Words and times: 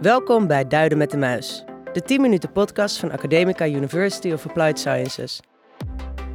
Welkom 0.00 0.46
bij 0.46 0.66
Duiden 0.66 0.98
met 0.98 1.10
de 1.10 1.16
Muis, 1.16 1.64
de 1.92 2.02
10 2.02 2.20
minuten 2.20 2.52
podcast 2.52 2.98
van 2.98 3.12
Academica 3.12 3.66
University 3.66 4.32
of 4.32 4.46
Applied 4.46 4.78
Sciences. 4.78 5.40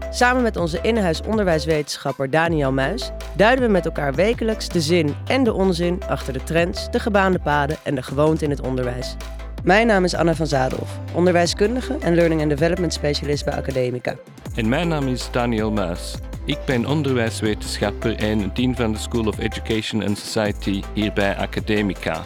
Samen 0.10 0.44
met 0.44 0.56
onze 0.56 0.80
inhuis 0.82 1.22
onderwijswetenschapper 1.22 2.30
Daniel 2.30 2.72
Muis 2.72 3.12
duiden 3.36 3.66
we 3.66 3.72
met 3.72 3.86
elkaar 3.86 4.14
wekelijks 4.14 4.70
de 4.70 4.82
zin 4.82 5.16
en 5.28 5.44
de 5.44 5.54
onzin 5.54 6.00
achter 6.08 6.34
de 6.34 6.44
trends, 6.44 6.92
de 6.92 7.00
gebaande 7.00 7.40
paden 7.40 7.78
en 7.84 7.96
de 7.96 8.04
gewoonte 8.04 8.44
in 8.44 8.50
het 8.50 8.62
onderwijs. 8.62 9.16
Mijn 9.64 9.88
naam 9.88 10.04
is 10.04 10.16
Anna 10.16 10.36
van 10.36 10.48
Zadelhoff, 10.48 11.00
onderwijskundige 11.14 11.98
en 12.00 12.16
learning 12.16 12.42
and 12.42 12.50
development 12.50 12.94
specialist 12.94 13.46
bij 13.46 13.54
Academica. 13.54 14.16
En 14.56 14.70
mijn 14.70 14.88
naam 14.88 15.08
is 15.08 15.32
Daniel 15.32 15.72
Muis. 15.72 16.16
Ik 16.46 16.60
ben 16.66 16.86
onderwijswetenschapper 16.86 18.16
en 18.16 18.52
dean 18.54 18.76
van 18.76 18.92
de 18.92 19.00
School 19.00 19.28
of 19.28 19.40
Education 19.40 20.04
and 20.04 20.18
Society 20.18 20.82
hier 20.94 21.14
bij 21.14 21.36
Academica. 21.36 22.26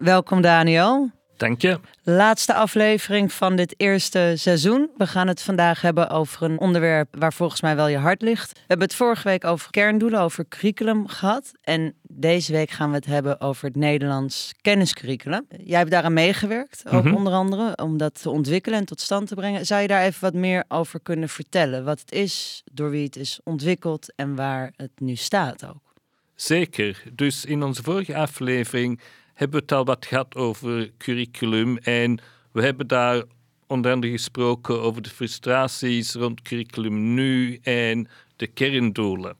Welkom 0.00 0.40
Daniel. 0.40 1.10
Dank 1.36 1.60
je. 1.62 1.80
Laatste 2.02 2.54
aflevering 2.54 3.32
van 3.32 3.56
dit 3.56 3.74
eerste 3.76 4.32
seizoen. 4.36 4.90
We 4.96 5.06
gaan 5.06 5.28
het 5.28 5.42
vandaag 5.42 5.80
hebben 5.80 6.10
over 6.10 6.42
een 6.42 6.58
onderwerp 6.58 7.16
waar 7.18 7.32
volgens 7.32 7.60
mij 7.60 7.76
wel 7.76 7.88
je 7.88 7.96
hart 7.96 8.22
ligt. 8.22 8.52
We 8.52 8.58
hebben 8.66 8.86
het 8.86 8.96
vorige 8.96 9.28
week 9.28 9.44
over 9.44 9.70
kerndoelen, 9.70 10.20
over 10.20 10.48
curriculum 10.48 11.08
gehad. 11.08 11.52
En 11.62 11.94
deze 12.02 12.52
week 12.52 12.70
gaan 12.70 12.88
we 12.90 12.96
het 12.96 13.06
hebben 13.06 13.40
over 13.40 13.64
het 13.66 13.76
Nederlands 13.76 14.52
kenniscurriculum. 14.60 15.46
Jij 15.64 15.78
hebt 15.78 15.90
daaraan 15.90 16.12
meegewerkt, 16.12 16.82
ook 16.90 17.04
Mhm. 17.04 17.14
onder 17.14 17.32
andere, 17.32 17.76
om 17.76 17.96
dat 17.96 18.22
te 18.22 18.30
ontwikkelen 18.30 18.78
en 18.78 18.84
tot 18.84 19.00
stand 19.00 19.28
te 19.28 19.34
brengen. 19.34 19.66
Zou 19.66 19.82
je 19.82 19.88
daar 19.88 20.02
even 20.04 20.20
wat 20.20 20.34
meer 20.34 20.64
over 20.68 21.00
kunnen 21.00 21.28
vertellen? 21.28 21.84
Wat 21.84 22.00
het 22.00 22.12
is, 22.12 22.62
door 22.72 22.90
wie 22.90 23.04
het 23.04 23.16
is 23.16 23.40
ontwikkeld 23.44 24.12
en 24.16 24.34
waar 24.34 24.72
het 24.76 24.92
nu 25.00 25.14
staat 25.14 25.66
ook. 25.66 25.88
Zeker. 26.34 27.02
Dus 27.12 27.44
in 27.44 27.62
onze 27.62 27.82
vorige 27.82 28.16
aflevering 28.16 29.00
hebben 29.40 29.58
we 29.58 29.64
het 29.64 29.72
al 29.72 29.84
wat 29.84 30.06
gehad 30.06 30.34
over 30.34 30.90
curriculum. 30.98 31.78
En 31.78 32.20
we 32.52 32.62
hebben 32.62 32.86
daar 32.86 33.22
onder 33.66 33.92
andere 33.92 34.12
gesproken 34.12 34.80
over 34.80 35.02
de 35.02 35.10
frustraties 35.10 36.14
rond 36.14 36.42
curriculum 36.42 37.14
nu 37.14 37.58
en 37.62 38.08
de 38.36 38.46
kerndoelen. 38.46 39.36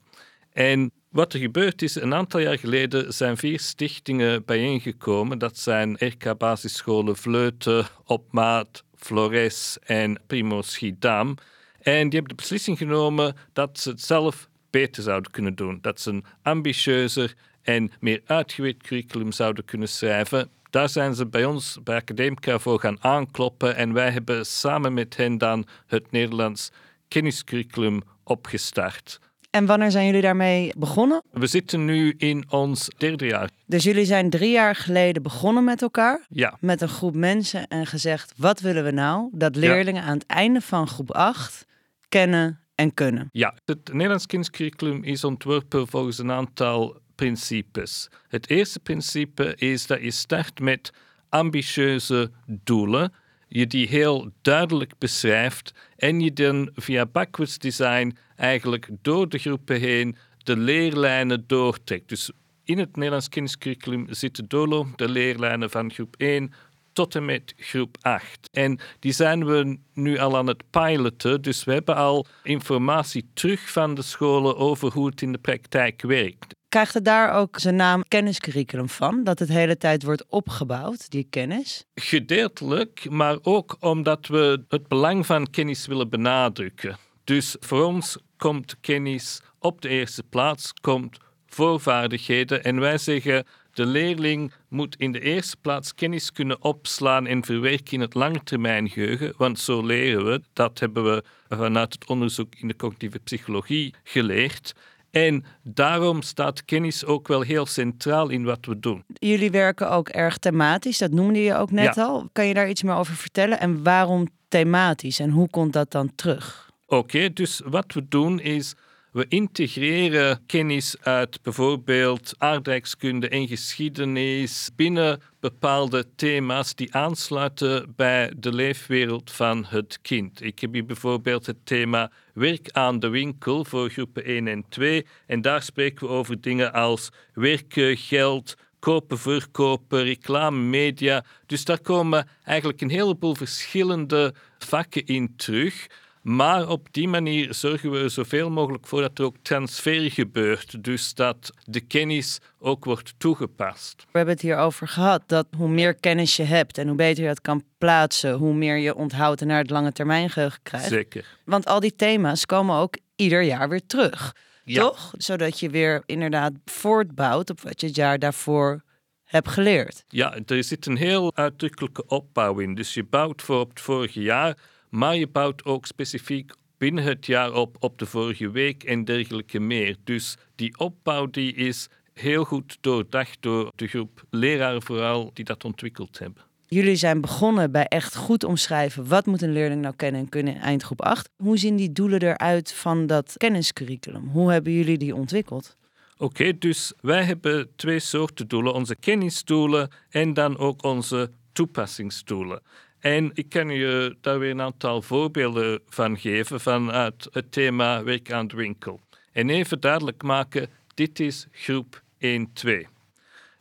En 0.53 0.91
wat 1.09 1.33
er 1.33 1.39
gebeurd 1.39 1.81
is, 1.81 1.95
een 1.95 2.13
aantal 2.13 2.39
jaar 2.39 2.57
geleden 2.57 3.13
zijn 3.13 3.37
vier 3.37 3.59
stichtingen 3.59 4.45
bijeengekomen. 4.45 5.37
Dat 5.37 5.57
zijn 5.57 5.95
RK-basisscholen 5.99 7.17
Vleuten, 7.17 7.85
Opmaat, 8.05 8.83
Flores 8.95 9.77
en 9.83 10.21
Primo 10.27 10.61
Schiedam. 10.61 11.35
En 11.81 12.09
die 12.09 12.19
hebben 12.19 12.35
de 12.35 12.41
beslissing 12.41 12.77
genomen 12.77 13.35
dat 13.53 13.79
ze 13.79 13.89
het 13.89 14.01
zelf 14.01 14.49
beter 14.71 15.03
zouden 15.03 15.31
kunnen 15.31 15.55
doen. 15.55 15.79
Dat 15.81 15.99
ze 15.99 16.09
een 16.09 16.25
ambitieuzer 16.41 17.33
en 17.61 17.91
meer 17.99 18.21
uitgewerkt 18.25 18.83
curriculum 18.83 19.31
zouden 19.31 19.65
kunnen 19.65 19.87
schrijven. 19.87 20.49
Daar 20.69 20.89
zijn 20.89 21.15
ze 21.15 21.27
bij 21.27 21.45
ons 21.45 21.79
bij 21.83 21.95
Academica 21.95 22.59
voor 22.59 22.79
gaan 22.79 23.03
aankloppen 23.03 23.75
en 23.75 23.93
wij 23.93 24.11
hebben 24.11 24.45
samen 24.45 24.93
met 24.93 25.17
hen 25.17 25.37
dan 25.37 25.67
het 25.87 26.11
Nederlands 26.11 26.71
kenniscurriculum 27.07 28.01
opgestart. 28.23 29.19
En 29.49 29.65
wanneer 29.65 29.91
zijn 29.91 30.05
jullie 30.05 30.21
daarmee 30.21 30.73
begonnen? 30.77 31.23
We 31.31 31.47
zitten 31.47 31.85
nu 31.85 32.13
in 32.17 32.45
ons 32.49 32.89
derde 32.97 33.25
jaar. 33.25 33.49
Dus 33.65 33.83
jullie 33.83 34.05
zijn 34.05 34.29
drie 34.29 34.51
jaar 34.51 34.75
geleden 34.75 35.23
begonnen 35.23 35.63
met 35.63 35.81
elkaar. 35.81 36.25
Ja, 36.29 36.57
met 36.59 36.81
een 36.81 36.89
groep 36.89 37.15
mensen 37.15 37.67
en 37.67 37.85
gezegd: 37.85 38.33
wat 38.37 38.59
willen 38.59 38.83
we 38.83 38.91
nou? 38.91 39.29
Dat 39.31 39.55
leerlingen 39.55 40.03
aan 40.03 40.17
het 40.17 40.25
einde 40.25 40.61
van 40.61 40.87
groep 40.87 41.11
8 41.11 41.65
kennen 42.09 42.60
en 42.81 42.93
kunnen. 42.93 43.29
ja. 43.31 43.55
het 43.65 43.93
Nederlands 43.93 44.25
kenniscurriculum 44.25 45.03
is 45.03 45.23
ontworpen 45.23 45.87
volgens 45.87 46.17
een 46.17 46.31
aantal 46.31 46.99
principes. 47.15 48.09
Het 48.27 48.49
eerste 48.49 48.79
principe 48.79 49.55
is 49.55 49.87
dat 49.87 50.01
je 50.01 50.11
start 50.11 50.59
met 50.59 50.93
ambitieuze 51.29 52.31
doelen, 52.45 53.13
je 53.47 53.67
die 53.67 53.87
heel 53.87 54.31
duidelijk 54.41 54.93
beschrijft 54.97 55.73
en 55.95 56.19
je 56.19 56.33
dan 56.33 56.69
via 56.73 57.05
backwards 57.05 57.57
design 57.57 58.17
eigenlijk 58.35 58.89
door 59.01 59.29
de 59.29 59.37
groepen 59.37 59.79
heen 59.79 60.15
de 60.37 60.57
leerlijnen 60.57 61.43
doortrekt. 61.47 62.09
Dus 62.09 62.31
in 62.63 62.77
het 62.77 62.95
Nederlands 62.95 63.29
kenniscurriculum 63.29 64.05
zitten 64.09 64.47
doorlopende 64.47 65.09
leerlijnen 65.09 65.69
van 65.69 65.91
groep 65.91 66.15
1 66.17 66.53
tot 66.93 67.15
en 67.15 67.25
met 67.25 67.53
groep 67.57 67.97
8. 68.01 68.49
En 68.51 68.79
die 68.99 69.11
zijn 69.11 69.45
we 69.45 69.77
nu 69.93 70.17
al 70.17 70.37
aan 70.37 70.47
het 70.47 70.63
piloten, 70.69 71.41
dus 71.41 71.63
we 71.63 71.73
hebben 71.73 71.95
al 71.95 72.25
informatie 72.43 73.29
terug 73.33 73.71
van 73.71 73.93
de 73.93 74.01
scholen 74.01 74.57
over 74.57 74.91
hoe 74.91 75.05
het 75.05 75.21
in 75.21 75.31
de 75.31 75.37
praktijk 75.37 76.01
werkt. 76.01 76.55
Krijgt 76.69 76.93
het 76.93 77.05
daar 77.05 77.33
ook 77.33 77.59
zijn 77.59 77.75
naam 77.75 78.03
kenniscurriculum 78.07 78.89
van? 78.89 79.23
Dat 79.23 79.39
het 79.39 79.49
hele 79.49 79.77
tijd 79.77 80.03
wordt 80.03 80.25
opgebouwd, 80.29 81.09
die 81.09 81.27
kennis? 81.29 81.85
Gedeeltelijk, 81.95 83.09
maar 83.09 83.37
ook 83.41 83.77
omdat 83.79 84.27
we 84.27 84.63
het 84.67 84.87
belang 84.87 85.25
van 85.25 85.49
kennis 85.49 85.87
willen 85.87 86.09
benadrukken. 86.09 86.97
Dus 87.23 87.55
voor 87.59 87.83
ons 87.83 88.17
komt 88.37 88.75
kennis 88.81 89.41
op 89.59 89.81
de 89.81 89.89
eerste 89.89 90.23
plaats, 90.23 90.73
komt 90.81 91.17
voorvaardigheden. 91.45 92.63
En 92.63 92.79
wij 92.79 92.97
zeggen, 92.97 93.45
de 93.73 93.85
leerling 93.85 94.53
moet 94.67 94.95
in 94.95 95.11
de 95.11 95.19
eerste 95.19 95.57
plaats 95.61 95.95
kennis 95.95 96.31
kunnen 96.31 96.63
opslaan 96.63 97.27
en 97.27 97.45
verwerken 97.45 97.93
in 97.93 97.99
het 97.99 98.13
langetermijngeheugen. 98.13 99.33
Want 99.37 99.59
zo 99.59 99.85
leren 99.85 100.25
we, 100.25 100.41
dat 100.53 100.79
hebben 100.79 101.03
we 101.03 101.23
vanuit 101.49 101.93
het 101.93 102.05
onderzoek 102.09 102.53
in 102.57 102.67
de 102.67 102.75
cognitieve 102.75 103.19
psychologie 103.19 103.93
geleerd. 104.03 104.73
En 105.11 105.43
daarom 105.63 106.21
staat 106.21 106.65
kennis 106.65 107.05
ook 107.05 107.27
wel 107.27 107.41
heel 107.41 107.65
centraal 107.65 108.29
in 108.29 108.43
wat 108.43 108.65
we 108.65 108.79
doen. 108.79 109.03
Jullie 109.13 109.51
werken 109.51 109.89
ook 109.91 110.09
erg 110.09 110.37
thematisch, 110.37 110.97
dat 110.97 111.11
noemde 111.11 111.39
je 111.39 111.55
ook 111.55 111.71
net 111.71 111.95
Ja. 111.95 112.03
al. 112.03 112.29
Kan 112.31 112.45
je 112.47 112.53
daar 112.53 112.69
iets 112.69 112.83
meer 112.83 112.95
over 112.95 113.15
vertellen? 113.15 113.59
En 113.59 113.83
waarom 113.83 114.27
thematisch 114.47 115.19
en 115.19 115.29
hoe 115.29 115.49
komt 115.49 115.73
dat 115.73 115.91
dan 115.91 116.11
terug? 116.15 116.69
Oké, 116.85 117.33
dus 117.33 117.61
wat 117.65 117.93
we 117.93 118.07
doen 118.07 118.39
is 118.39 118.73
we 119.11 119.25
integreren 119.27 120.45
kennis 120.45 120.95
uit 121.01 121.41
bijvoorbeeld 121.41 122.33
aardrijkskunde 122.37 123.29
en 123.29 123.47
geschiedenis 123.47 124.69
binnen 124.75 125.21
bepaalde 125.39 126.05
thema's 126.15 126.75
die 126.75 126.93
aansluiten 126.93 127.93
bij 127.95 128.33
de 128.37 128.53
leefwereld 128.53 129.31
van 129.31 129.65
het 129.65 129.99
kind. 130.01 130.43
Ik 130.43 130.59
heb 130.59 130.73
hier 130.73 130.85
bijvoorbeeld 130.85 131.45
het 131.45 131.65
thema 131.65 132.11
werk 132.33 132.69
aan 132.71 132.99
de 132.99 133.09
winkel 133.09 133.65
voor 133.65 133.89
groepen 133.89 134.23
1 134.23 134.47
en 134.47 134.65
2 134.69 135.05
en 135.25 135.41
daar 135.41 135.63
spreken 135.63 136.07
we 136.07 136.13
over 136.13 136.41
dingen 136.41 136.73
als 136.73 137.09
werken, 137.33 137.97
geld, 137.97 138.55
kopen, 138.79 139.19
verkopen, 139.19 140.03
reclame, 140.03 140.57
media. 140.57 141.25
Dus 141.45 141.65
daar 141.65 141.81
komen 141.81 142.27
eigenlijk 142.43 142.81
een 142.81 142.89
heleboel 142.89 143.35
verschillende 143.35 144.33
vakken 144.59 145.05
in 145.05 145.35
terug. 145.35 145.87
Maar 146.21 146.69
op 146.69 146.87
die 146.91 147.07
manier 147.07 147.53
zorgen 147.53 147.91
we 147.91 147.99
er 147.99 148.09
zoveel 148.09 148.49
mogelijk 148.49 148.87
voor 148.87 149.01
dat 149.01 149.19
er 149.19 149.25
ook 149.25 149.35
transfer 149.41 150.11
gebeurt. 150.11 150.83
Dus 150.83 151.13
dat 151.13 151.51
de 151.65 151.79
kennis 151.79 152.39
ook 152.59 152.85
wordt 152.85 153.13
toegepast. 153.17 153.95
We 153.97 154.17
hebben 154.17 154.33
het 154.33 154.43
hier 154.43 154.57
over 154.57 154.87
gehad 154.87 155.23
dat 155.25 155.47
hoe 155.57 155.69
meer 155.69 155.93
kennis 155.93 156.35
je 156.35 156.43
hebt 156.43 156.77
en 156.77 156.87
hoe 156.87 156.95
beter 156.95 157.23
je 157.23 157.29
het 157.29 157.41
kan 157.41 157.63
plaatsen, 157.77 158.33
hoe 158.33 158.53
meer 158.53 158.77
je 158.77 158.95
onthoudt 158.95 159.41
en 159.41 159.47
naar 159.47 159.61
het 159.61 159.69
lange 159.69 159.91
termijn 159.91 160.29
geheugen 160.29 160.59
krijgt. 160.63 160.87
Zeker. 160.87 161.37
Want 161.45 161.65
al 161.65 161.79
die 161.79 161.95
thema's 161.95 162.45
komen 162.45 162.75
ook 162.75 162.97
ieder 163.15 163.41
jaar 163.41 163.69
weer 163.69 163.85
terug. 163.85 164.35
Ja. 164.63 164.81
Toch? 164.81 165.13
Zodat 165.17 165.59
je 165.59 165.69
weer 165.69 166.03
inderdaad 166.05 166.53
voortbouwt 166.65 167.49
op 167.49 167.61
wat 167.61 167.81
je 167.81 167.87
het 167.87 167.95
jaar 167.95 168.19
daarvoor 168.19 168.83
hebt 169.23 169.47
geleerd. 169.47 170.03
Ja, 170.07 170.37
er 170.45 170.63
zit 170.63 170.85
een 170.85 170.97
heel 170.97 171.35
uitdrukkelijke 171.35 172.05
opbouw 172.07 172.59
in. 172.59 172.75
Dus 172.75 172.93
je 172.93 173.03
bouwt 173.03 173.41
voor 173.41 173.59
op 173.59 173.69
het 173.69 173.81
vorige 173.81 174.21
jaar, 174.21 174.57
maar 174.91 175.15
je 175.15 175.27
bouwt 175.27 175.65
ook 175.65 175.85
specifiek 175.85 176.51
binnen 176.77 177.03
het 177.03 177.25
jaar 177.25 177.53
op 177.53 177.75
op 177.79 177.97
de 177.97 178.05
vorige 178.05 178.51
week 178.51 178.83
en 178.83 179.05
dergelijke 179.05 179.59
meer. 179.59 179.95
Dus 180.03 180.37
die 180.55 180.77
opbouw 180.77 181.29
die 181.29 181.53
is 181.53 181.87
heel 182.13 182.43
goed 182.43 182.77
doordacht 182.81 183.37
door 183.39 183.71
de 183.75 183.87
groep 183.87 184.23
leraren 184.29 184.81
vooral 184.81 185.31
die 185.33 185.45
dat 185.45 185.63
ontwikkeld 185.63 186.19
hebben. 186.19 186.43
Jullie 186.67 186.95
zijn 186.95 187.21
begonnen 187.21 187.71
bij 187.71 187.85
echt 187.85 188.15
goed 188.15 188.43
omschrijven 188.43 189.07
wat 189.07 189.25
moet 189.25 189.41
een 189.41 189.51
leerling 189.51 189.81
nou 189.81 189.95
kennen 189.95 190.21
en 190.21 190.29
kunnen 190.29 190.55
in 190.55 190.61
eindgroep 190.61 191.01
8. 191.01 191.29
Hoe 191.37 191.57
zien 191.57 191.75
die 191.75 191.91
doelen 191.91 192.21
eruit 192.21 192.73
van 192.73 193.07
dat 193.07 193.33
kenniscurriculum? 193.37 194.27
Hoe 194.27 194.51
hebben 194.51 194.73
jullie 194.73 194.97
die 194.97 195.15
ontwikkeld? 195.15 195.77
Oké, 196.17 196.57
dus 196.57 196.93
wij 197.01 197.23
hebben 197.23 197.69
twee 197.75 197.99
soorten 197.99 198.47
doelen: 198.47 198.73
onze 198.73 198.95
kennisdoelen 198.95 199.89
en 200.09 200.33
dan 200.33 200.57
ook 200.57 200.83
onze 200.83 201.31
toepassingsdoelen. 201.51 202.61
En 203.01 203.31
ik 203.33 203.49
kan 203.49 203.69
je 203.69 204.15
daar 204.21 204.39
weer 204.39 204.49
een 204.49 204.61
aantal 204.61 205.01
voorbeelden 205.01 205.79
van 205.89 206.17
geven 206.17 206.59
vanuit 206.59 207.27
het 207.31 207.51
thema 207.51 208.03
werk 208.03 208.31
aan 208.31 208.47
de 208.47 208.55
winkel. 208.55 208.99
En 209.31 209.49
even 209.49 209.79
duidelijk 209.79 210.23
maken, 210.23 210.69
dit 210.93 211.19
is 211.19 211.47
groep 211.51 212.01
1-2. 212.19 212.27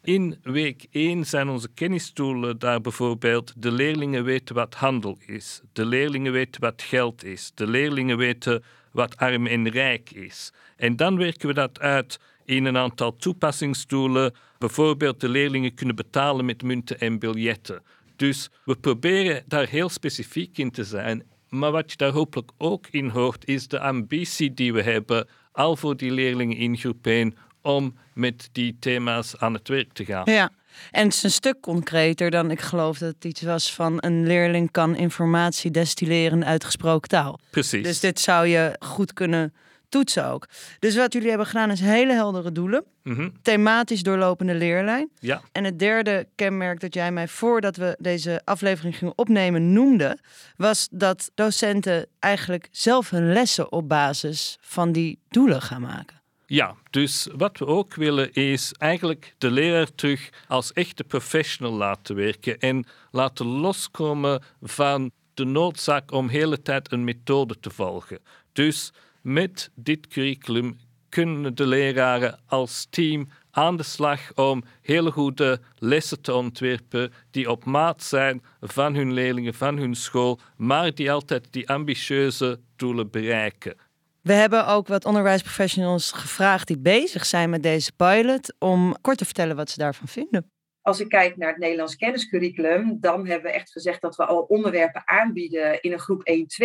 In 0.02 0.38
week 0.42 0.86
1 0.90 1.26
zijn 1.26 1.48
onze 1.48 1.68
kennisdoelen 1.74 2.58
daar 2.58 2.80
bijvoorbeeld 2.80 3.52
de 3.56 3.72
leerlingen 3.72 4.24
weten 4.24 4.54
wat 4.54 4.74
handel 4.74 5.18
is, 5.26 5.60
de 5.72 5.86
leerlingen 5.86 6.32
weten 6.32 6.60
wat 6.60 6.82
geld 6.82 7.24
is, 7.24 7.52
de 7.54 7.66
leerlingen 7.66 8.16
weten 8.16 8.62
wat 8.92 9.16
arm 9.16 9.46
en 9.46 9.68
rijk 9.68 10.10
is. 10.10 10.52
En 10.76 10.96
dan 10.96 11.16
werken 11.16 11.48
we 11.48 11.54
dat 11.54 11.80
uit 11.80 12.20
in 12.44 12.64
een 12.64 12.76
aantal 12.76 13.16
toepassingsdoelen 13.16 14.34
bijvoorbeeld 14.58 15.20
de 15.20 15.28
leerlingen 15.28 15.74
kunnen 15.74 15.96
betalen 15.96 16.44
met 16.44 16.62
munten 16.62 17.00
en 17.00 17.18
biljetten. 17.18 17.82
Dus 18.20 18.48
we 18.64 18.76
proberen 18.76 19.42
daar 19.46 19.68
heel 19.68 19.88
specifiek 19.88 20.58
in 20.58 20.70
te 20.70 20.84
zijn. 20.84 21.22
Maar 21.48 21.70
wat 21.70 21.90
je 21.90 21.96
daar 21.96 22.12
hopelijk 22.12 22.50
ook 22.58 22.86
in 22.90 23.08
hoort, 23.08 23.46
is 23.46 23.68
de 23.68 23.80
ambitie 23.80 24.54
die 24.54 24.72
we 24.72 24.82
hebben 24.82 25.28
al 25.52 25.76
voor 25.76 25.96
die 25.96 26.10
leerlingen 26.10 26.56
in 26.56 26.76
groep 26.76 27.06
1 27.06 27.36
om 27.62 27.94
met 28.14 28.48
die 28.52 28.76
thema's 28.80 29.36
aan 29.36 29.54
het 29.54 29.68
werk 29.68 29.92
te 29.92 30.04
gaan. 30.04 30.22
Ja, 30.24 30.50
en 30.90 31.04
het 31.04 31.14
is 31.14 31.22
een 31.22 31.30
stuk 31.30 31.60
concreter 31.60 32.30
dan 32.30 32.50
ik 32.50 32.60
geloof 32.60 32.98
dat 32.98 33.14
het 33.14 33.24
iets 33.24 33.42
was 33.42 33.74
van 33.74 33.96
een 34.00 34.26
leerling 34.26 34.70
kan 34.70 34.96
informatie 34.96 35.70
destilleren 35.70 36.44
uit 36.44 36.64
gesproken 36.64 37.08
taal. 37.08 37.40
Precies. 37.50 37.82
Dus 37.82 38.00
dit 38.00 38.20
zou 38.20 38.46
je 38.46 38.76
goed 38.80 39.12
kunnen 39.12 39.54
toetsen 39.90 40.26
ook. 40.26 40.46
Dus 40.78 40.96
wat 40.96 41.12
jullie 41.12 41.28
hebben 41.28 41.46
gedaan 41.46 41.70
is 41.70 41.80
hele 41.80 42.12
heldere 42.12 42.52
doelen. 42.52 42.84
Mhm. 43.02 43.28
Thematisch 43.42 44.02
doorlopende 44.02 44.54
leerlijn. 44.54 45.10
Ja, 45.18 45.42
En 45.52 45.64
het 45.64 45.78
derde 45.78 46.26
kenmerk 46.34 46.80
dat 46.80 46.94
jij 46.94 47.12
mij 47.12 47.28
voordat 47.28 47.76
we 47.76 47.96
deze 47.98 48.40
aflevering 48.44 48.96
gingen 48.96 49.18
opnemen 49.18 49.72
noemde, 49.72 50.18
was 50.56 50.88
dat 50.90 51.30
docenten 51.34 52.06
eigenlijk 52.18 52.68
zelf 52.70 53.10
hun 53.10 53.32
lessen 53.32 53.72
op 53.72 53.88
basis 53.88 54.58
van 54.60 54.92
die 54.92 55.18
doelen 55.28 55.62
gaan 55.62 55.80
maken. 55.80 56.18
Ja, 56.46 56.74
dus 56.90 57.28
wat 57.36 57.58
we 57.58 57.66
ook 57.66 57.94
willen 57.94 58.32
is 58.32 58.72
eigenlijk 58.78 59.34
de 59.38 59.50
leraar 59.50 59.94
terug 59.94 60.28
als 60.48 60.72
echte 60.72 61.04
professional 61.04 61.72
laten 61.72 62.16
werken 62.16 62.58
en 62.58 62.84
laten 63.10 63.46
loskomen 63.46 64.42
van 64.62 65.10
de 65.34 65.44
noodzaak 65.44 66.12
om 66.12 66.26
de 66.26 66.32
hele 66.32 66.62
tijd 66.62 66.92
een 66.92 67.04
methode 67.04 67.60
te 67.60 67.70
volgen. 67.70 68.18
Dus 68.52 68.92
met 69.22 69.70
dit 69.74 70.06
curriculum 70.06 70.78
kunnen 71.08 71.54
de 71.54 71.66
leraren 71.66 72.38
als 72.46 72.86
team 72.90 73.28
aan 73.50 73.76
de 73.76 73.82
slag 73.82 74.34
om 74.34 74.62
hele 74.82 75.10
goede 75.10 75.60
lessen 75.78 76.20
te 76.22 76.34
ontwerpen 76.34 77.12
die 77.30 77.50
op 77.50 77.64
maat 77.64 78.02
zijn 78.02 78.42
van 78.60 78.94
hun 78.94 79.12
leerlingen, 79.12 79.54
van 79.54 79.76
hun 79.76 79.94
school, 79.94 80.40
maar 80.56 80.94
die 80.94 81.12
altijd 81.12 81.52
die 81.52 81.68
ambitieuze 81.68 82.60
doelen 82.76 83.10
bereiken. 83.10 83.76
We 84.22 84.32
hebben 84.32 84.66
ook 84.66 84.88
wat 84.88 85.04
onderwijsprofessionals 85.04 86.12
gevraagd 86.12 86.66
die 86.66 86.78
bezig 86.78 87.26
zijn 87.26 87.50
met 87.50 87.62
deze 87.62 87.92
pilot 87.92 88.54
om 88.58 88.96
kort 89.00 89.18
te 89.18 89.24
vertellen 89.24 89.56
wat 89.56 89.70
ze 89.70 89.78
daarvan 89.78 90.08
vinden. 90.08 90.50
Als 90.82 91.00
ik 91.00 91.08
kijk 91.08 91.36
naar 91.36 91.48
het 91.48 91.58
Nederlands 91.58 91.96
kenniscurriculum, 91.96 92.96
dan 93.00 93.26
hebben 93.26 93.50
we 93.50 93.56
echt 93.56 93.72
gezegd 93.72 94.00
dat 94.00 94.16
we 94.16 94.26
al 94.26 94.40
onderwerpen 94.40 95.02
aanbieden 95.08 95.82
in 95.82 95.92
een 95.92 95.98
groep 95.98 96.22
1-2, 96.62 96.64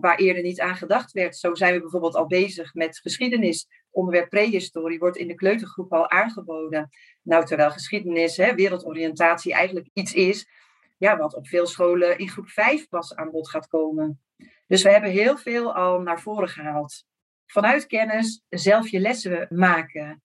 waar 0.00 0.16
eerder 0.16 0.42
niet 0.42 0.60
aan 0.60 0.76
gedacht 0.76 1.12
werd. 1.12 1.36
Zo 1.36 1.54
zijn 1.54 1.74
we 1.74 1.80
bijvoorbeeld 1.80 2.14
al 2.14 2.26
bezig 2.26 2.74
met 2.74 2.98
geschiedenis. 2.98 3.66
Onderwerp 3.90 4.28
prehistorie 4.28 4.98
wordt 4.98 5.16
in 5.16 5.28
de 5.28 5.34
kleutergroep 5.34 5.92
al 5.92 6.10
aangeboden. 6.10 6.88
Nou, 7.22 7.44
terwijl 7.44 7.70
geschiedenis, 7.70 8.36
hè, 8.36 8.54
wereldoriëntatie 8.54 9.52
eigenlijk 9.52 9.88
iets 9.92 10.12
is 10.12 10.48
ja, 10.98 11.16
wat 11.16 11.34
op 11.34 11.48
veel 11.48 11.66
scholen 11.66 12.18
in 12.18 12.28
groep 12.28 12.48
5 12.48 12.88
pas 12.88 13.14
aan 13.14 13.30
bod 13.30 13.50
gaat 13.50 13.68
komen. 13.68 14.20
Dus 14.66 14.82
we 14.82 14.90
hebben 14.90 15.10
heel 15.10 15.36
veel 15.36 15.74
al 15.74 16.00
naar 16.00 16.20
voren 16.20 16.48
gehaald. 16.48 17.04
Vanuit 17.46 17.86
kennis 17.86 18.42
zelf 18.48 18.88
je 18.88 19.00
lessen 19.00 19.46
maken. 19.50 20.22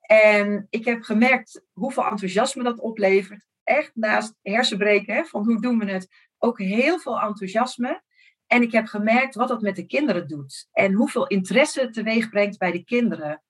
En 0.00 0.66
ik 0.70 0.84
heb 0.84 1.02
gemerkt 1.02 1.64
hoeveel 1.72 2.06
enthousiasme 2.06 2.62
dat 2.62 2.80
oplevert. 2.80 3.46
Echt 3.62 3.90
naast 3.94 4.34
hersenbreken, 4.42 5.14
hè, 5.14 5.24
van 5.24 5.44
hoe 5.44 5.60
doen 5.60 5.78
we 5.78 5.90
het, 5.90 6.08
ook 6.38 6.58
heel 6.58 6.98
veel 6.98 7.20
enthousiasme. 7.20 8.02
En 8.54 8.62
ik 8.62 8.72
heb 8.72 8.86
gemerkt 8.86 9.34
wat 9.34 9.48
dat 9.48 9.60
met 9.60 9.76
de 9.76 9.86
kinderen 9.86 10.28
doet. 10.28 10.68
En 10.72 10.92
hoeveel 10.92 11.26
interesse 11.26 11.80
het 11.80 11.92
teweeg 11.92 12.28
brengt 12.28 12.58
bij 12.58 12.72
de 12.72 12.84
kinderen. 12.84 13.42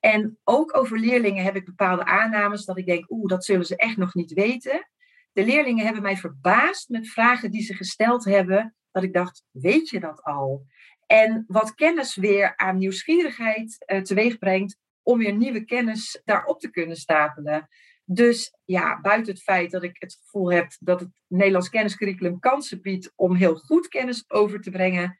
En 0.00 0.38
ook 0.44 0.76
over 0.76 0.98
leerlingen 0.98 1.44
heb 1.44 1.56
ik 1.56 1.64
bepaalde 1.64 2.04
aannames 2.04 2.64
dat 2.64 2.78
ik 2.78 2.86
denk, 2.86 3.10
oeh, 3.10 3.28
dat 3.28 3.44
zullen 3.44 3.66
ze 3.66 3.76
echt 3.76 3.96
nog 3.96 4.14
niet 4.14 4.32
weten. 4.32 4.88
De 5.32 5.44
leerlingen 5.44 5.84
hebben 5.84 6.02
mij 6.02 6.16
verbaasd 6.16 6.88
met 6.88 7.08
vragen 7.08 7.50
die 7.50 7.62
ze 7.62 7.74
gesteld 7.74 8.24
hebben, 8.24 8.74
dat 8.90 9.02
ik 9.02 9.12
dacht, 9.12 9.44
weet 9.50 9.88
je 9.88 10.00
dat 10.00 10.22
al? 10.22 10.66
En 11.06 11.44
wat 11.46 11.74
kennis 11.74 12.14
weer 12.14 12.56
aan 12.56 12.78
nieuwsgierigheid 12.78 13.84
uh, 13.86 14.00
teweeg 14.00 14.38
brengt 14.38 14.76
om 15.02 15.18
weer 15.18 15.34
nieuwe 15.34 15.64
kennis 15.64 16.22
daarop 16.24 16.60
te 16.60 16.70
kunnen 16.70 16.96
stapelen. 16.96 17.68
Dus 18.04 18.54
ja, 18.64 19.00
buiten 19.00 19.32
het 19.32 19.42
feit 19.42 19.70
dat 19.70 19.82
ik 19.82 19.96
het 19.98 20.18
gevoel 20.22 20.52
heb 20.52 20.72
dat 20.78 21.00
het 21.00 21.08
Nederlands 21.26 21.68
kenniscurriculum 21.68 22.38
kansen 22.38 22.80
biedt 22.80 23.12
om 23.14 23.34
heel 23.34 23.54
goed 23.54 23.88
kennis 23.88 24.24
over 24.30 24.60
te 24.60 24.70
brengen, 24.70 25.18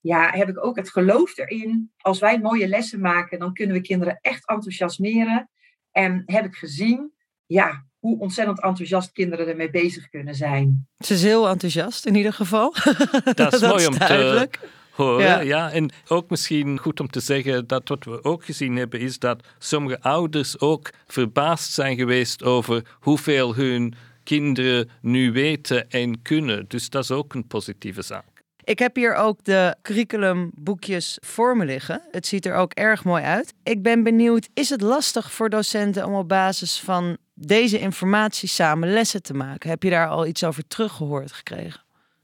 ja, 0.00 0.30
heb 0.30 0.48
ik 0.48 0.64
ook 0.64 0.76
het 0.76 0.90
geloof 0.90 1.38
erin. 1.38 1.92
Als 1.96 2.18
wij 2.18 2.40
mooie 2.40 2.68
lessen 2.68 3.00
maken, 3.00 3.38
dan 3.38 3.52
kunnen 3.52 3.76
we 3.76 3.82
kinderen 3.82 4.18
echt 4.20 4.48
enthousiasmeren. 4.48 5.50
En 5.90 6.22
heb 6.26 6.44
ik 6.44 6.54
gezien, 6.54 7.12
ja, 7.46 7.86
hoe 7.98 8.18
ontzettend 8.18 8.62
enthousiast 8.62 9.12
kinderen 9.12 9.48
ermee 9.48 9.70
bezig 9.70 10.08
kunnen 10.08 10.34
zijn. 10.34 10.88
Ze 10.98 11.14
is 11.14 11.22
heel 11.22 11.48
enthousiast 11.48 12.06
in 12.06 12.14
ieder 12.14 12.32
geval. 12.32 12.74
Dat 13.34 13.52
is 13.52 13.60
mooi 13.60 13.86
om 13.86 13.98
duidelijk. 13.98 14.52
te 14.52 14.68
horen. 14.92 15.24
Ja. 15.24 15.40
Ja. 15.40 15.70
En 15.70 15.90
ook 16.08 16.30
misschien 16.30 16.78
goed 16.78 17.00
om 17.00 17.08
te 17.08 17.20
zeggen 17.20 17.66
dat 17.66 17.88
wat 17.88 18.04
we 18.04 18.24
ook 18.24 18.44
gezien 18.44 18.76
hebben 18.76 19.00
is 19.00 19.18
dat 19.18 19.46
sommige 19.58 20.00
ouders 20.00 20.60
ook 20.60 20.90
verbaasd 21.06 21.72
zijn 21.72 21.96
geweest 21.96 22.42
over 22.42 22.82
hoeveel 23.00 23.54
hun 23.54 23.94
kinderen 24.22 24.90
nu 25.00 25.32
weten 25.32 25.90
en 25.90 26.22
kunnen. 26.22 26.64
Dus 26.68 26.90
dat 26.90 27.02
is 27.02 27.10
ook 27.10 27.34
een 27.34 27.46
positieve 27.46 28.02
zaak. 28.02 28.30
Ik 28.64 28.78
heb 28.78 28.96
hier 28.96 29.14
ook 29.14 29.44
de 29.44 29.76
curriculumboekjes 29.82 31.18
voor 31.20 31.56
me 31.56 31.64
liggen. 31.64 32.02
Het 32.10 32.26
ziet 32.26 32.46
er 32.46 32.54
ook 32.54 32.72
erg 32.72 33.04
mooi 33.04 33.22
uit. 33.22 33.54
Ik 33.62 33.82
ben 33.82 34.02
benieuwd, 34.02 34.48
is 34.54 34.70
het 34.70 34.80
lastig 34.80 35.32
voor 35.32 35.50
docenten 35.50 36.06
om 36.06 36.14
op 36.14 36.28
basis 36.28 36.80
van 36.80 37.16
deze 37.34 37.78
informatie 37.78 38.48
samen 38.48 38.92
lessen 38.92 39.22
te 39.22 39.34
maken? 39.34 39.70
Heb 39.70 39.82
je 39.82 39.90
daar 39.90 40.08
al 40.08 40.26
iets 40.26 40.44
over 40.44 40.66
teruggehoord 40.66 41.32
gekregen? 41.32 41.81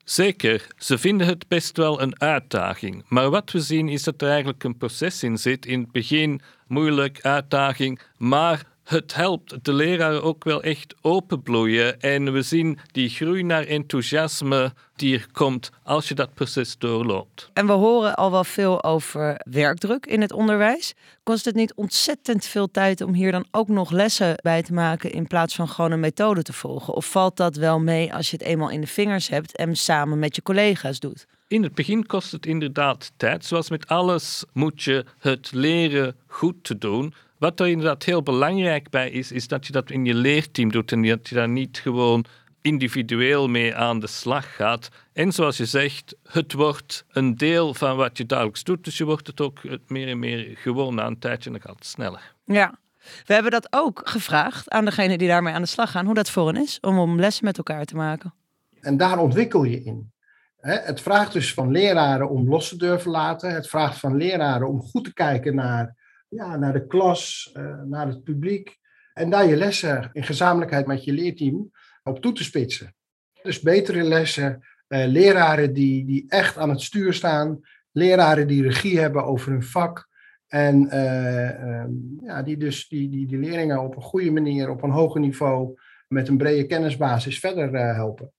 Zeker, 0.09 0.67
ze 0.77 0.99
vinden 0.99 1.27
het 1.27 1.49
best 1.49 1.77
wel 1.77 2.01
een 2.01 2.21
uitdaging. 2.21 3.05
Maar 3.09 3.31
wat 3.31 3.51
we 3.51 3.61
zien 3.61 3.89
is 3.89 4.03
dat 4.03 4.23
er 4.23 4.29
eigenlijk 4.29 4.65
een 4.65 4.77
proces 4.77 5.23
in 5.23 5.39
zit. 5.39 5.67
In 5.67 5.81
het 5.81 5.93
begin 5.93 6.41
moeilijk, 6.67 7.21
uitdaging, 7.23 8.01
maar 8.17 8.65
het 8.89 9.15
helpt 9.15 9.65
de 9.65 9.73
leraren 9.73 10.23
ook 10.23 10.45
wel 10.45 10.63
echt 10.63 10.95
openbloeien. 11.01 12.01
En 12.01 12.33
we 12.33 12.43
zien 12.43 12.79
die 12.93 13.09
groei 13.09 13.43
naar 13.43 13.65
enthousiasme 13.65 14.73
die 14.97 15.19
er 15.19 15.27
komt 15.33 15.71
als 15.83 16.09
je 16.09 16.15
dat 16.15 16.35
proces 16.35 16.79
doorloopt. 16.79 17.51
En 17.53 17.67
we 17.67 17.73
horen 17.73 18.15
al 18.15 18.31
wel 18.31 18.45
veel 18.45 18.85
over 18.85 19.41
werkdruk 19.51 20.07
in 20.07 20.21
het 20.21 20.33
onderwijs. 20.33 20.95
Kost 21.23 21.45
het 21.45 21.55
niet 21.55 21.75
ontzettend 21.75 22.45
veel 22.45 22.71
tijd 22.71 23.01
om 23.01 23.15
hier 23.15 23.33
dan 23.33 23.47
ook 23.51 23.69
nog 23.69 23.91
lessen 23.91 24.35
bij 24.43 24.63
te 24.63 24.73
maken 24.73 25.13
in 25.13 25.27
plaats 25.27 25.55
van 25.55 25.69
gewoon 25.69 25.93
een 25.93 26.01
methode 26.01 26.43
te 26.43 26.53
volgen? 26.53 26.95
Of 26.95 27.11
valt 27.11 27.37
dat 27.37 27.57
wel 27.57 27.81
mee 27.81 28.15
als 28.15 28.31
je 28.31 28.37
het 28.37 28.47
eenmaal 28.47 28.71
in 28.71 28.81
de 28.81 28.87
vingers 28.87 29.29
hebt 29.29 29.57
en 29.57 29.77
samen 29.77 30.19
met 30.19 30.37
je 30.37 30.43
collega's 30.43 31.01
doet? 31.01 31.27
In 31.49 31.63
het 31.63 31.75
begin 31.75 32.07
kost 32.07 32.33
het 32.33 32.47
inderdaad 32.47 33.13
tijd. 33.17 33.45
Zoals 33.45 33.71
met 33.71 33.87
alles 33.87 34.45
moet 34.53 34.83
je 34.83 35.05
het 35.19 35.51
leren 35.53 36.17
goed 36.27 36.65
te 36.65 36.79
doen. 36.79 37.15
Wat 37.39 37.61
er 37.61 37.69
inderdaad 37.69 38.05
heel 38.05 38.23
belangrijk 38.23 38.91
bij 38.91 39.11
is, 39.11 39.33
is 39.33 39.49
dat 39.49 39.67
je 39.67 39.73
dat 39.73 39.91
in 39.91 40.05
je 40.05 40.15
leerteam 40.15 40.71
doet 40.71 40.93
en 40.93 41.03
dat 41.03 41.29
je 41.29 41.35
daar 41.35 41.49
niet 41.49 41.79
gewoon 41.79 42.25
individueel 42.61 43.49
mee 43.49 43.77
aan 43.77 44.01
de 44.01 44.07
slag 44.07 44.57
gaat. 44.57 44.89
En 45.13 45.33
zoals 45.33 45.57
je 45.57 45.67
zegt, 45.67 46.17
het 46.23 46.53
wordt 46.53 47.05
een 47.09 47.37
deel 47.37 47.75
van 47.75 47.97
wat 47.97 48.19
je 48.19 48.27
dagelijks 48.27 48.65
doet, 48.65 48.85
dus 48.85 48.99
je 48.99 49.05
wordt 49.05 49.27
het 49.27 49.41
ook 49.41 49.61
meer 49.87 50.09
en 50.09 50.19
meer 50.19 50.57
gewoon 50.57 50.95
na 50.95 51.07
een 51.07 51.19
tijdje 51.19 51.51
en 51.51 51.53
dan 51.53 51.69
gaat 51.69 51.79
het 51.79 51.87
sneller. 51.87 52.35
Ja. 52.45 52.79
We 53.27 53.33
hebben 53.33 53.51
dat 53.51 53.69
ook 53.71 54.01
gevraagd 54.05 54.71
aan 54.71 54.85
degene 54.85 55.19
die 55.19 55.29
daarmee 55.29 55.55
aan 55.55 55.63
de 55.63 55.69
slag 55.69 55.91
gaan, 55.91 56.05
hoe 56.05 56.15
dat 56.15 56.31
voor 56.31 56.47
hen 56.47 56.63
is 56.63 56.81
om, 56.81 56.99
om 56.99 57.21
lessen 57.21 57.45
met 57.45 57.59
elkaar 57.59 57.85
te 57.85 57.97
maken. 57.97 58.35
En 58.81 58.97
daar 58.97 59.19
ontwikkel 59.19 59.65
je 59.65 59.83
in. 59.83 60.13
Het 60.61 61.01
vraagt 61.01 61.33
dus 61.33 61.55
van 61.55 61.71
leraren 61.71 62.29
om 62.29 62.49
los 62.49 62.69
te 62.69 62.77
durven 62.77 63.11
laten. 63.11 63.55
Het 63.55 63.69
vraagt 63.69 63.99
van 63.99 64.17
leraren 64.17 64.69
om 64.69 64.81
goed 64.81 65.05
te 65.05 65.13
kijken 65.13 65.55
naar, 65.55 65.97
ja, 66.29 66.57
naar 66.57 66.73
de 66.73 66.87
klas, 66.87 67.55
uh, 67.57 67.83
naar 67.83 68.07
het 68.07 68.25
publiek. 68.25 68.79
En 69.13 69.31
daar 69.31 69.47
je 69.47 69.57
lessen 69.57 70.11
in 70.13 70.23
gezamenlijkheid 70.23 70.87
met 70.87 71.05
je 71.05 71.13
leerteam 71.13 71.71
op 72.03 72.21
toe 72.21 72.33
te 72.33 72.45
spitsen. 72.45 72.95
Dus 73.43 73.61
betere 73.61 74.03
lessen, 74.03 74.67
uh, 74.89 75.07
leraren 75.07 75.73
die, 75.73 76.05
die 76.05 76.25
echt 76.29 76.57
aan 76.57 76.71
het 76.71 76.81
stuur 76.81 77.13
staan, 77.13 77.61
leraren 77.93 78.47
die 78.47 78.63
regie 78.63 78.99
hebben 78.99 79.25
over 79.25 79.51
hun 79.51 79.63
vak. 79.63 80.09
En 80.47 80.87
uh, 80.87 81.81
um, 81.81 82.19
ja, 82.21 82.43
die 82.43 82.57
dus 82.57 82.89
die, 82.89 83.09
die, 83.09 83.27
die 83.27 83.39
leerlingen 83.39 83.81
op 83.81 83.97
een 83.97 84.03
goede 84.03 84.31
manier, 84.31 84.71
op 84.71 84.83
een 84.83 84.91
hoger 84.91 85.21
niveau, 85.21 85.75
met 86.09 86.29
een 86.29 86.37
brede 86.37 86.67
kennisbasis 86.67 87.39
verder 87.39 87.95
helpen. 87.95 88.33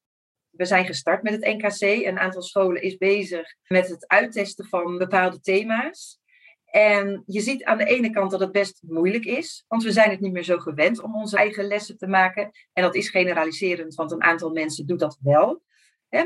We 0.49 0.65
zijn 0.65 0.85
gestart 0.85 1.23
met 1.23 1.33
het 1.33 1.45
NKC. 1.45 2.05
Een 2.05 2.19
aantal 2.19 2.41
scholen 2.41 2.81
is 2.81 2.97
bezig 2.97 3.55
met 3.67 3.89
het 3.89 4.07
uittesten 4.07 4.65
van 4.65 4.97
bepaalde 4.97 5.39
thema's. 5.39 6.19
En 6.71 7.23
je 7.25 7.41
ziet 7.41 7.63
aan 7.63 7.77
de 7.77 7.85
ene 7.85 8.09
kant 8.09 8.31
dat 8.31 8.39
het 8.39 8.51
best 8.51 8.83
moeilijk 8.87 9.25
is, 9.25 9.65
want 9.67 9.83
we 9.83 9.91
zijn 9.91 10.09
het 10.09 10.19
niet 10.19 10.31
meer 10.31 10.43
zo 10.43 10.57
gewend 10.57 11.01
om 11.01 11.15
onze 11.15 11.37
eigen 11.37 11.67
lessen 11.67 11.97
te 11.97 12.07
maken. 12.07 12.51
En 12.73 12.83
dat 12.83 12.95
is 12.95 13.09
generaliserend, 13.09 13.95
want 13.95 14.11
een 14.11 14.23
aantal 14.23 14.49
mensen 14.49 14.85
doet 14.85 14.99
dat 14.99 15.17
wel. 15.21 15.61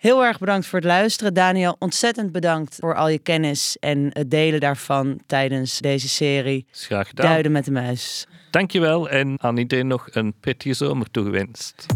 Heel 0.00 0.24
erg 0.24 0.38
bedankt 0.38 0.66
voor 0.66 0.78
het 0.78 0.88
luisteren. 0.88 1.34
Daniel, 1.34 1.76
ontzettend 1.78 2.32
bedankt 2.32 2.76
voor 2.80 2.94
al 2.94 3.08
je 3.08 3.18
kennis 3.18 3.76
en 3.80 4.10
het 4.12 4.30
delen 4.30 4.60
daarvan 4.60 5.20
tijdens 5.26 5.78
deze 5.78 6.08
serie. 6.08 6.66
Graag 6.70 7.08
gedaan. 7.08 7.26
Duiden 7.26 7.52
met 7.52 7.64
de 7.64 7.70
muis. 7.70 8.26
Dankjewel 8.50 9.08
en 9.08 9.34
aan 9.40 9.56
iedereen 9.56 9.86
nog 9.86 10.08
een 10.10 10.34
prettige 10.40 10.74
zomer 10.74 11.10
toegewenst. 11.10 11.86